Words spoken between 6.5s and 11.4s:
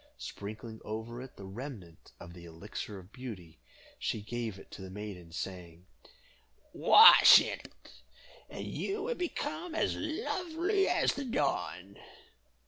"Wash in it, and you will become as lovely as the